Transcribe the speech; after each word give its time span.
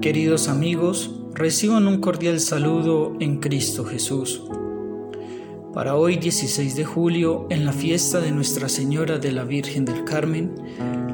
Queridos 0.00 0.46
amigos, 0.46 1.10
reciban 1.34 1.88
un 1.88 2.00
cordial 2.00 2.38
saludo 2.38 3.16
en 3.18 3.40
Cristo 3.40 3.84
Jesús. 3.84 4.42
Para 5.74 5.96
hoy 5.96 6.18
16 6.18 6.76
de 6.76 6.84
julio, 6.84 7.48
en 7.50 7.64
la 7.64 7.72
fiesta 7.72 8.20
de 8.20 8.30
Nuestra 8.30 8.68
Señora 8.68 9.18
de 9.18 9.32
la 9.32 9.42
Virgen 9.42 9.84
del 9.84 10.04
Carmen, 10.04 10.54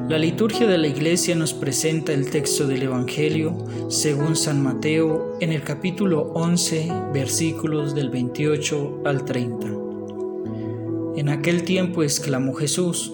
la 0.07 0.19
liturgia 0.19 0.67
de 0.67 0.77
la 0.77 0.87
Iglesia 0.87 1.33
nos 1.33 1.55
presenta 1.55 2.13
el 2.13 2.29
texto 2.29 2.67
del 2.67 2.83
Evangelio 2.83 3.57
según 3.89 4.35
San 4.35 4.61
Mateo 4.61 5.35
en 5.41 5.51
el 5.51 5.63
capítulo 5.63 6.31
11, 6.35 6.91
versículos 7.11 7.95
del 7.95 8.11
28 8.11 9.01
al 9.03 9.25
30. 9.25 9.67
En 11.15 11.29
aquel 11.29 11.63
tiempo 11.63 12.03
exclamó 12.03 12.53
Jesús, 12.53 13.11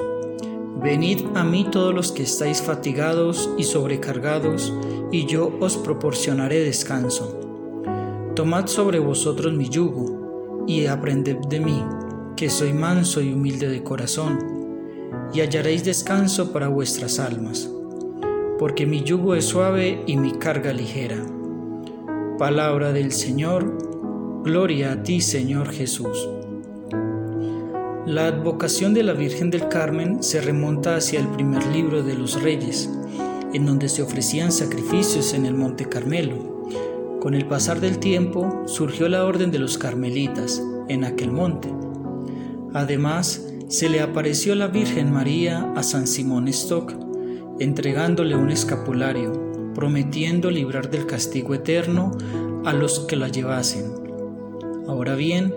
Venid 0.84 1.22
a 1.36 1.44
mí 1.44 1.68
todos 1.72 1.94
los 1.94 2.12
que 2.12 2.24
estáis 2.24 2.60
fatigados 2.60 3.52
y 3.56 3.64
sobrecargados, 3.64 4.74
y 5.12 5.26
yo 5.26 5.52
os 5.60 5.78
proporcionaré 5.78 6.64
descanso. 6.64 7.40
Tomad 8.36 8.68
sobre 8.68 9.00
vosotros 9.00 9.54
mi 9.54 9.68
yugo, 9.68 10.66
y 10.68 10.86
aprended 10.86 11.38
de 11.50 11.60
mí, 11.60 11.84
que 12.38 12.50
soy 12.50 12.74
manso 12.74 13.22
y 13.22 13.34
humilde 13.34 13.68
de 13.68 13.84
corazón, 13.84 14.40
y 15.34 15.42
hallaréis 15.42 15.84
descanso 15.84 16.54
para 16.54 16.70
vuestras 16.70 17.20
almas, 17.20 17.70
porque 18.58 18.86
mi 18.86 19.04
yugo 19.04 19.36
es 19.36 19.46
suave 19.46 20.02
y 20.08 20.18
mi 20.18 20.32
carga 20.32 20.72
ligera. 20.72 21.18
Palabra 22.38 22.94
del 22.94 23.12
Señor, 23.12 24.42
gloria 24.44 24.94
a 24.94 25.04
ti 25.04 25.22
Señor 25.22 25.72
Jesús. 25.72 26.30
La 28.06 28.28
advocación 28.28 28.94
de 28.94 29.04
la 29.04 29.14
Virgen 29.14 29.52
del 29.52 29.68
Carmen 29.68 30.24
se 30.24 30.42
remonta 30.42 30.96
hacia 30.96 31.20
el 31.20 31.28
primer 31.28 31.66
libro 31.68 32.02
de 32.02 32.16
los 32.16 32.42
Reyes, 32.42 32.90
en 33.54 33.66
donde 33.66 33.90
se 33.90 34.02
ofrecían 34.02 34.52
sacrificios 34.52 35.34
en 35.34 35.46
el 35.46 35.54
Monte 35.54 35.86
Carmelo. 35.86 36.68
Con 37.20 37.34
el 37.34 37.46
pasar 37.48 37.80
del 37.80 38.00
tiempo 38.00 38.64
surgió 38.66 39.08
la 39.10 39.26
Orden 39.26 39.52
de 39.52 39.60
los 39.60 39.78
Carmelitas 39.78 40.62
en 40.88 41.04
aquel 41.04 41.32
monte. 41.32 41.70
Además, 42.74 43.48
se 43.68 43.90
le 43.90 44.02
apareció 44.02 44.56
la 44.56 44.68
Virgen 44.68 45.12
María 45.12 45.72
a 45.76 45.84
San 45.84 46.08
Simón 46.08 46.48
Stock, 46.48 46.94
entregándole 47.60 48.36
un 48.36 48.50
escapulario, 48.50 49.72
prometiendo 49.74 50.50
librar 50.50 50.90
del 50.90 51.06
castigo 51.06 51.54
eterno 51.54 52.12
a 52.66 52.74
los 52.74 53.02
que 53.02 53.16
la 53.16 53.28
llevasen. 53.28 53.92
Ahora 54.88 55.16
bien, 55.16 55.54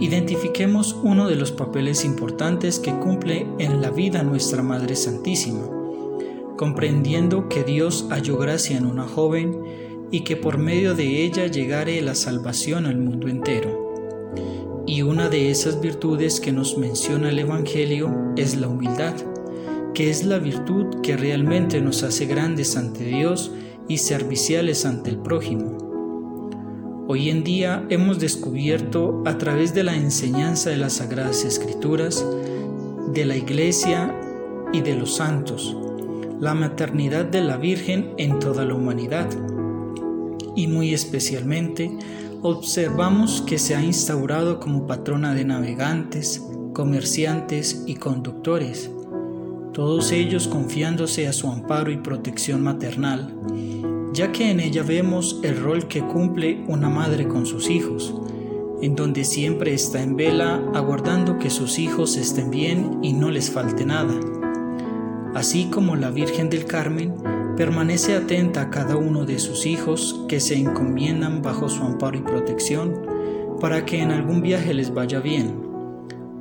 Identifiquemos 0.00 0.96
uno 1.02 1.28
de 1.28 1.36
los 1.36 1.52
papeles 1.52 2.06
importantes 2.06 2.78
que 2.78 2.90
cumple 2.90 3.46
en 3.58 3.82
la 3.82 3.90
vida 3.90 4.22
nuestra 4.22 4.62
Madre 4.62 4.96
Santísima, 4.96 5.60
comprendiendo 6.60 7.48
que 7.48 7.64
Dios 7.64 8.04
halló 8.10 8.36
gracia 8.36 8.76
en 8.76 8.84
una 8.84 9.08
joven 9.08 9.62
y 10.10 10.24
que 10.24 10.36
por 10.36 10.58
medio 10.58 10.94
de 10.94 11.24
ella 11.24 11.46
llegare 11.46 12.02
la 12.02 12.14
salvación 12.14 12.84
al 12.84 12.98
mundo 12.98 13.28
entero. 13.28 14.84
Y 14.86 15.00
una 15.00 15.30
de 15.30 15.50
esas 15.50 15.80
virtudes 15.80 16.38
que 16.38 16.52
nos 16.52 16.76
menciona 16.76 17.30
el 17.30 17.38
Evangelio 17.38 18.14
es 18.36 18.58
la 18.58 18.68
humildad, 18.68 19.14
que 19.94 20.10
es 20.10 20.26
la 20.26 20.36
virtud 20.36 21.00
que 21.02 21.16
realmente 21.16 21.80
nos 21.80 22.02
hace 22.02 22.26
grandes 22.26 22.76
ante 22.76 23.04
Dios 23.04 23.52
y 23.88 23.96
serviciales 23.96 24.84
ante 24.84 25.08
el 25.08 25.16
prójimo. 25.16 27.06
Hoy 27.08 27.30
en 27.30 27.42
día 27.42 27.86
hemos 27.88 28.18
descubierto 28.18 29.22
a 29.24 29.38
través 29.38 29.72
de 29.72 29.84
la 29.84 29.96
enseñanza 29.96 30.68
de 30.68 30.76
las 30.76 30.92
Sagradas 30.92 31.42
Escrituras, 31.42 32.22
de 33.14 33.24
la 33.24 33.36
Iglesia 33.38 34.14
y 34.74 34.82
de 34.82 34.94
los 34.94 35.16
santos, 35.16 35.74
la 36.40 36.54
maternidad 36.54 37.24
de 37.26 37.42
la 37.42 37.56
Virgen 37.56 38.14
en 38.18 38.38
toda 38.38 38.64
la 38.64 38.74
humanidad. 38.74 39.28
Y 40.56 40.66
muy 40.66 40.94
especialmente 40.94 41.90
observamos 42.42 43.42
que 43.42 43.58
se 43.58 43.76
ha 43.76 43.82
instaurado 43.82 44.58
como 44.58 44.86
patrona 44.86 45.34
de 45.34 45.44
navegantes, 45.44 46.42
comerciantes 46.72 47.84
y 47.86 47.96
conductores, 47.96 48.90
todos 49.72 50.10
ellos 50.10 50.48
confiándose 50.48 51.28
a 51.28 51.32
su 51.32 51.48
amparo 51.48 51.92
y 51.92 51.98
protección 51.98 52.62
maternal 52.62 53.36
ya 54.12 54.32
que 54.32 54.50
en 54.50 54.60
ella 54.60 54.82
vemos 54.82 55.40
el 55.42 55.60
rol 55.60 55.86
que 55.86 56.02
cumple 56.02 56.64
una 56.66 56.88
madre 56.88 57.28
con 57.28 57.46
sus 57.46 57.70
hijos, 57.70 58.14
en 58.82 58.96
donde 58.96 59.24
siempre 59.24 59.72
está 59.72 60.02
en 60.02 60.16
vela 60.16 60.62
aguardando 60.74 61.38
que 61.38 61.50
sus 61.50 61.78
hijos 61.78 62.16
estén 62.16 62.50
bien 62.50 62.98
y 63.02 63.12
no 63.12 63.30
les 63.30 63.50
falte 63.50 63.84
nada. 63.84 64.14
Así 65.34 65.70
como 65.70 65.94
la 65.94 66.10
Virgen 66.10 66.50
del 66.50 66.64
Carmen 66.64 67.14
permanece 67.56 68.16
atenta 68.16 68.62
a 68.62 68.70
cada 68.70 68.96
uno 68.96 69.24
de 69.24 69.38
sus 69.38 69.64
hijos 69.64 70.24
que 70.28 70.40
se 70.40 70.56
encomiendan 70.56 71.40
bajo 71.40 71.68
su 71.68 71.82
amparo 71.84 72.18
y 72.18 72.22
protección 72.22 73.06
para 73.60 73.84
que 73.84 74.00
en 74.00 74.10
algún 74.10 74.42
viaje 74.42 74.74
les 74.74 74.92
vaya 74.92 75.20
bien. 75.20 75.54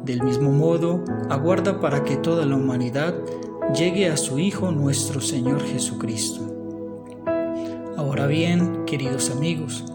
Del 0.03 0.23
mismo 0.23 0.51
modo, 0.51 1.03
aguarda 1.29 1.79
para 1.79 2.03
que 2.03 2.15
toda 2.17 2.45
la 2.47 2.55
humanidad 2.55 3.13
llegue 3.75 4.09
a 4.09 4.17
su 4.17 4.39
Hijo 4.39 4.71
nuestro 4.71 5.21
Señor 5.21 5.61
Jesucristo. 5.61 6.41
Ahora 7.95 8.25
bien, 8.25 8.85
queridos 8.85 9.29
amigos, 9.29 9.85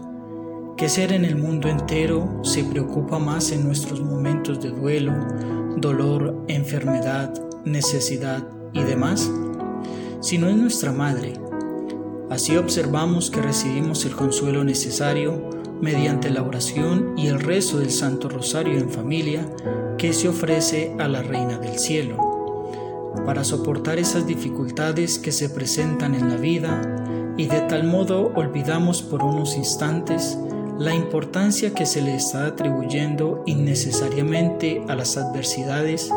¿qué 0.77 0.87
ser 0.87 1.11
en 1.11 1.25
el 1.25 1.35
mundo 1.35 1.67
entero 1.67 2.39
se 2.43 2.63
preocupa 2.63 3.19
más 3.19 3.51
en 3.51 3.65
nuestros 3.65 3.99
momentos 3.99 4.61
de 4.61 4.69
duelo, 4.69 5.13
dolor, 5.75 6.45
enfermedad, 6.47 7.33
necesidad 7.65 8.47
y 8.75 8.83
demás? 8.83 9.31
Si 10.19 10.37
no 10.37 10.49
es 10.49 10.55
nuestra 10.55 10.91
Madre. 10.91 11.33
Así 12.29 12.57
observamos 12.57 13.31
que 13.31 13.41
recibimos 13.41 14.05
el 14.05 14.15
consuelo 14.15 14.63
necesario 14.63 15.49
mediante 15.81 16.29
la 16.29 16.43
oración 16.43 17.13
y 17.17 17.27
el 17.27 17.39
rezo 17.39 17.79
del 17.79 17.91
Santo 17.91 18.29
Rosario 18.29 18.77
en 18.77 18.89
familia 18.89 19.49
que 19.97 20.13
se 20.13 20.27
ofrece 20.27 20.95
a 20.99 21.07
la 21.07 21.21
Reina 21.21 21.57
del 21.57 21.79
Cielo. 21.79 22.17
Para 23.25 23.43
soportar 23.43 23.97
esas 23.97 24.27
dificultades 24.27 25.19
que 25.19 25.31
se 25.31 25.49
presentan 25.49 26.15
en 26.15 26.29
la 26.29 26.35
vida, 26.35 26.81
y 27.37 27.47
de 27.47 27.61
tal 27.61 27.83
modo 27.83 28.31
olvidamos 28.35 29.01
por 29.01 29.23
unos 29.23 29.55
instantes 29.55 30.37
la 30.79 30.93
importancia 30.93 31.73
que 31.73 31.85
se 31.85 32.01
le 32.01 32.15
está 32.15 32.47
atribuyendo 32.47 33.43
innecesariamente 33.45 34.83
a 34.87 34.95
las 34.95 35.17
adversidades 35.17 36.09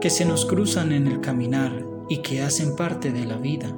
que 0.00 0.10
se 0.10 0.24
nos 0.24 0.44
cruzan 0.44 0.92
en 0.92 1.06
el 1.06 1.20
caminar 1.20 1.93
y 2.08 2.18
que 2.18 2.42
hacen 2.42 2.76
parte 2.76 3.10
de 3.12 3.24
la 3.24 3.36
vida. 3.36 3.68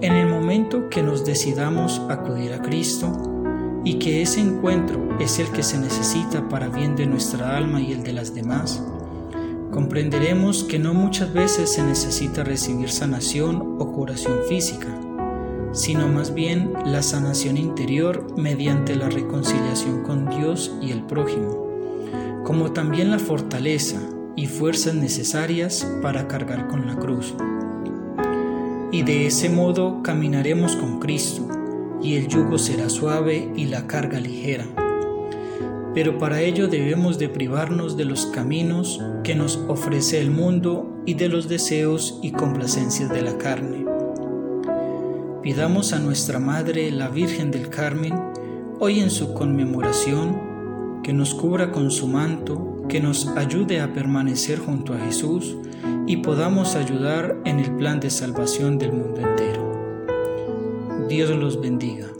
En 0.00 0.14
el 0.14 0.26
momento 0.26 0.88
que 0.88 1.02
nos 1.02 1.24
decidamos 1.24 2.00
acudir 2.08 2.52
a 2.52 2.62
Cristo 2.62 3.12
y 3.84 3.98
que 3.98 4.22
ese 4.22 4.40
encuentro 4.40 5.18
es 5.18 5.38
el 5.38 5.48
que 5.50 5.62
se 5.62 5.78
necesita 5.78 6.48
para 6.48 6.68
bien 6.68 6.96
de 6.96 7.06
nuestra 7.06 7.56
alma 7.56 7.80
y 7.80 7.92
el 7.92 8.02
de 8.02 8.12
las 8.12 8.34
demás, 8.34 8.82
comprenderemos 9.70 10.64
que 10.64 10.78
no 10.78 10.94
muchas 10.94 11.32
veces 11.32 11.72
se 11.72 11.82
necesita 11.82 12.44
recibir 12.44 12.90
sanación 12.90 13.76
o 13.78 13.92
curación 13.92 14.38
física 14.48 14.88
sino 15.72 16.08
más 16.08 16.34
bien 16.34 16.72
la 16.84 17.02
sanación 17.02 17.56
interior 17.56 18.26
mediante 18.36 18.96
la 18.96 19.08
reconciliación 19.08 20.02
con 20.02 20.28
Dios 20.28 20.72
y 20.80 20.90
el 20.90 21.04
prójimo, 21.04 21.68
como 22.44 22.72
también 22.72 23.10
la 23.10 23.18
fortaleza 23.18 24.00
y 24.40 24.46
fuerzas 24.46 24.94
necesarias 24.94 25.86
para 26.00 26.26
cargar 26.26 26.66
con 26.68 26.86
la 26.86 26.96
cruz. 26.96 27.34
Y 28.90 29.02
de 29.02 29.26
ese 29.26 29.50
modo 29.50 30.02
caminaremos 30.02 30.76
con 30.76 30.98
Cristo, 30.98 31.46
y 32.02 32.14
el 32.14 32.26
yugo 32.26 32.56
será 32.56 32.88
suave 32.88 33.52
y 33.54 33.66
la 33.66 33.86
carga 33.86 34.18
ligera. 34.18 34.64
Pero 35.92 36.16
para 36.16 36.40
ello 36.40 36.68
debemos 36.68 37.18
de 37.18 37.28
privarnos 37.28 37.98
de 37.98 38.06
los 38.06 38.24
caminos 38.24 39.02
que 39.24 39.34
nos 39.34 39.56
ofrece 39.68 40.20
el 40.20 40.30
mundo 40.30 41.02
y 41.04 41.14
de 41.14 41.28
los 41.28 41.46
deseos 41.46 42.18
y 42.22 42.30
complacencias 42.30 43.10
de 43.10 43.20
la 43.20 43.36
carne 43.36 43.84
Pidamos 45.42 45.92
a 45.92 45.98
nuestra 45.98 46.38
Madre, 46.38 46.90
la 46.90 47.08
Virgen 47.08 47.50
del 47.50 47.68
Carmen, 47.70 48.12
hoy 48.78 49.00
en 49.00 49.10
su 49.10 49.34
conmemoración, 49.34 51.00
que 51.02 51.12
nos 51.12 51.34
cubra 51.34 51.72
con 51.72 51.90
su 51.90 52.08
manto, 52.08 52.79
que 52.90 53.00
nos 53.00 53.28
ayude 53.28 53.80
a 53.80 53.92
permanecer 53.94 54.58
junto 54.58 54.92
a 54.92 54.98
Jesús 54.98 55.56
y 56.06 56.18
podamos 56.18 56.74
ayudar 56.74 57.40
en 57.44 57.60
el 57.60 57.76
plan 57.76 58.00
de 58.00 58.10
salvación 58.10 58.78
del 58.78 58.92
mundo 58.92 59.20
entero. 59.20 61.06
Dios 61.08 61.30
los 61.30 61.60
bendiga. 61.60 62.19